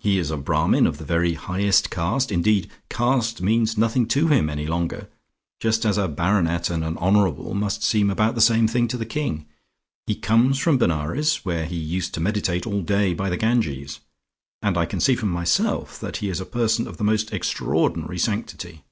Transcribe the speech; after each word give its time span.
He 0.00 0.18
is 0.18 0.32
a 0.32 0.36
Brahmin 0.36 0.88
of 0.88 0.98
the 0.98 1.04
very 1.04 1.34
highest 1.34 1.88
caste, 1.88 2.32
indeed 2.32 2.68
caste 2.90 3.40
means 3.40 3.78
nothing 3.78 4.08
to 4.08 4.26
him 4.26 4.50
any 4.50 4.66
longer, 4.66 5.08
just 5.60 5.86
as 5.86 5.96
a 5.96 6.08
Baronet 6.08 6.68
and 6.68 6.82
an 6.82 6.98
Honourable 6.98 7.54
must 7.54 7.84
seem 7.84 8.10
about 8.10 8.34
the 8.34 8.40
same 8.40 8.66
thing 8.66 8.88
to 8.88 8.96
the 8.96 9.06
King. 9.06 9.46
He 10.08 10.16
comes 10.16 10.58
from 10.58 10.78
Benares 10.78 11.44
where 11.44 11.66
he 11.66 11.76
used 11.76 12.12
to 12.14 12.20
meditate 12.20 12.66
all 12.66 12.82
day 12.82 13.14
by 13.14 13.30
the 13.30 13.36
Ganges, 13.36 14.00
and 14.62 14.76
I 14.76 14.84
can 14.84 14.98
see 14.98 15.14
for 15.14 15.26
myself 15.26 16.00
that 16.00 16.16
he 16.16 16.28
is 16.28 16.40
a 16.40 16.44
person 16.44 16.88
of 16.88 16.96
the 16.96 17.04
most 17.04 17.32
extraordinary 17.32 18.18
sanctity. 18.18 18.82